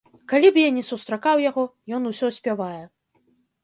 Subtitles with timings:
[0.31, 1.69] Калі б я ні сустракаў яго,
[2.01, 2.85] ён усё спявае.